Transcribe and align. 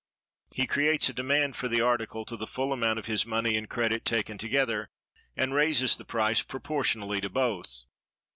He 0.49 0.65
creates 0.65 1.09
a 1.09 1.13
demand 1.13 1.55
for 1.55 1.67
the 1.67 1.81
article 1.81 2.25
to 2.25 2.35
the 2.35 2.47
full 2.47 2.73
amount 2.73 2.97
of 2.97 3.05
his 3.05 3.23
money 3.23 3.55
and 3.55 3.69
credit 3.69 4.03
taken 4.03 4.35
together, 4.39 4.89
and 5.37 5.53
raises 5.53 5.95
the 5.95 6.05
price 6.05 6.41
proportionally 6.41 7.21
to 7.21 7.29
both. 7.29 7.83